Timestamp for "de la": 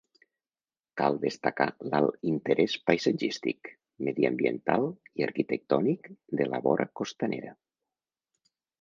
6.43-6.65